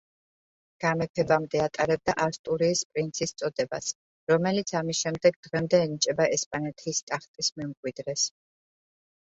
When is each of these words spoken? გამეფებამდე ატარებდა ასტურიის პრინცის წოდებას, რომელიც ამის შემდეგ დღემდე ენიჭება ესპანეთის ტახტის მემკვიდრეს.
გამეფებამდე 0.83 1.59
ატარებდა 1.65 2.15
ასტურიის 2.25 2.81
პრინცის 2.95 3.35
წოდებას, 3.43 3.91
რომელიც 4.33 4.73
ამის 4.81 5.03
შემდეგ 5.05 5.39
დღემდე 5.49 5.83
ენიჭება 5.85 6.29
ესპანეთის 6.39 7.05
ტახტის 7.13 7.55
მემკვიდრეს. 7.61 8.29